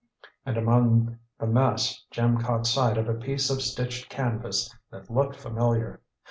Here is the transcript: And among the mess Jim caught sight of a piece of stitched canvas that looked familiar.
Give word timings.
And 0.47 0.57
among 0.57 1.19
the 1.37 1.45
mess 1.45 2.05
Jim 2.09 2.39
caught 2.39 2.65
sight 2.65 2.97
of 2.97 3.07
a 3.07 3.13
piece 3.13 3.51
of 3.51 3.61
stitched 3.61 4.09
canvas 4.09 4.75
that 4.89 5.11
looked 5.11 5.35
familiar. 5.35 6.01